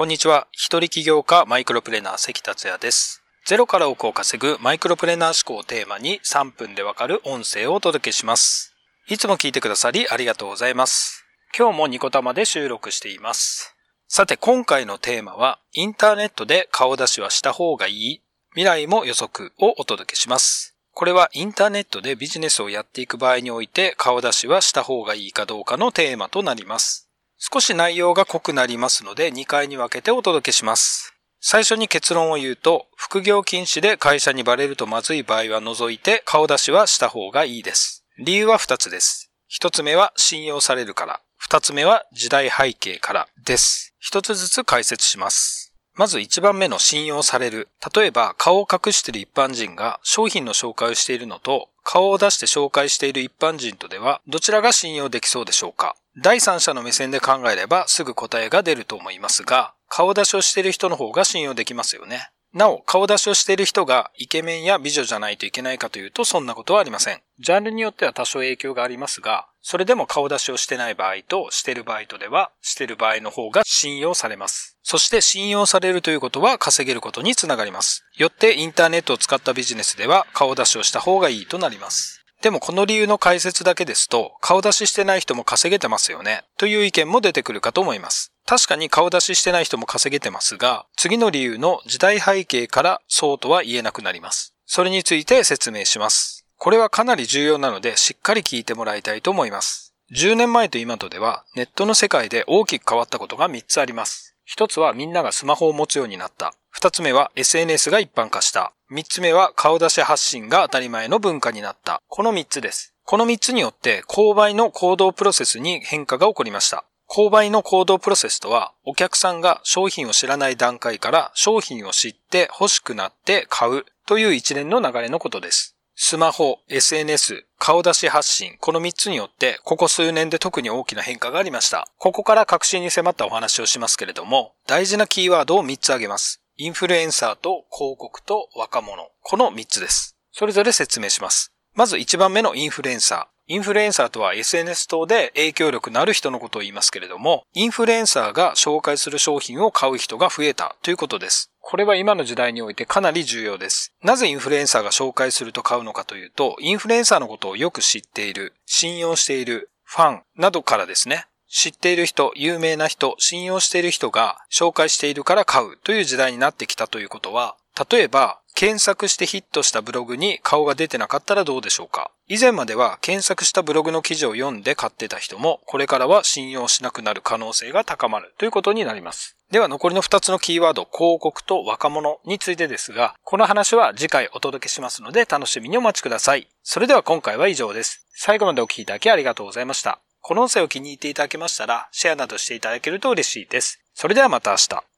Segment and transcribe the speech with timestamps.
[0.00, 0.48] こんにちは。
[0.52, 3.22] 一人起業家マイクロプレーナー関達也です。
[3.44, 8.74] ゼロから億を稼ぐマイクロプレーナー思考をテーマに3分でわかる音声をお届けします。
[9.08, 11.26] いつも聞いてくださりありがとうございます。
[11.54, 13.76] 今日もニコタマで収録しています。
[14.08, 18.22] さて今回のテーマはインターネットで顔出しはした方がいい
[18.52, 20.78] 未来も予測をお届けします。
[20.94, 27.09] これはインターネットでビジネスをやっていく場合において顔出しはした方がいいかどうかのテーマとなります。
[27.42, 31.14] 少し内容が濃くなりますので2回に分けてお届けします。
[31.40, 38.04] 最初に結論を言うと、副業禁止で会社にバレるとまずい場合は除いて顔出しはした方がいいです。
[38.18, 39.32] 理由は2つです。
[39.50, 41.20] 1つ目は信用されるから。
[41.48, 43.94] 2つ目は時代背景からです。
[44.12, 45.72] 1つずつ解説します。
[45.94, 47.68] まず1番目の信用される。
[47.94, 62.30] 例えば顔を隠している一般人が商品の紹介をしているのと顔を出して紹介している一般人とではどちらが信用できそうでしょうか第三者の目線で考えればすぐ答えが出ると思いますが、顔出しをしている人の方が信用できますよね。
[62.52, 67.22] なお、顔出しをしている人がイケメンや美女じゃないといけないかというとそんなことはありません。
[67.38, 74.78] ジャンルによっては多少影響がありますが、それでも顔出しをしてない場合としてる場合とでは、してる場合の方が信用されます。
[74.82, 78.04] そして信用されるということは稼げることにつながります。
[78.16, 82.19] よってインターネットを使ったビジネスでは顔出しをした方がいいとなります。
[82.42, 88.32] でもこの理由の解説だけですと、顔出ししてない人も稼げてますよね、という意見も出てくるかと思います。
[88.46, 94.54] 確かに顔出ししてない人も稼げてますが、次の理由の時代背景からそうとは言えなくなります。
[94.64, 96.46] それについて説明します。
[96.56, 99.94] これはかなり重要なのでしっかり聞いてもらいたいと思います。
[100.12, 104.34] 10年前と今とではネットの世界で大きく変わったことが3つあります。
[104.56, 106.54] 1つはみんながスマホを持つようになった。
[106.76, 108.72] 2つ目は SNS が一般化した。
[108.90, 112.02] 3つ目は顔出し発信が当たり前の文化になった。
[112.08, 112.92] この3つです。
[113.04, 116.84] この3つによって購買の行動プロセスに変化が起こりました。
[117.08, 125.76] 購買の行動プロセスとは、お客さんが商品を知らない段階から商品を知って欲しくなって買うという一連の流れのことです。
[125.94, 131.86] スマホ、SNS、顔出し発信、この3つによって、ここ数年で特に大きな変化がありました。
[131.98, 136.39] ここから確信に迫ったお話をしますけれども、大事なキーワードを3つ挙げます。
[136.62, 139.08] インフルエンサーと広告と若者。
[139.22, 140.14] この3つです。
[140.30, 141.54] それぞれ説明します。
[141.74, 143.54] まず1番目のインフルエンサー。
[143.54, 151.50] インフルエンサーとは SNS 等で影響力のある人のことを言いますけれども、インフルエンサーが紹介する商品を買う人が増えたということです。
[151.60, 153.94] これは今の時代においてかなり重要です。
[154.02, 161.24] なぜインフルエンサーが紹介すると買うのかというと、インフルエンサーのことをよく知っている、信用している、ファンなどからですね。
[161.52, 167.56] 知っている人、有名な人、信用している人が紹介しているから買うという時代になってきたということは、
[167.90, 179.36] 例えば、検索してヒットしたブログに顔が出てなかったらどうでしょうか以前までは検索したブログの記事を読んで買ってた人も、これからは信用しなくなる可能性が高まるということになります。
[179.50, 186.46] では残りの2つのキーワード、広告と若者についてですが、この話は次回お届けしますので楽しみにお待ちください。
[186.62, 188.06] それでは今回は以上です。
[188.14, 190.00] 最後までお聴きいただきありがとうございました。
[190.20, 193.80] この音声を気に入っていただけましたら、シェアなどしていただけると嬉しいです。
[193.94, 194.89] それではまた明日。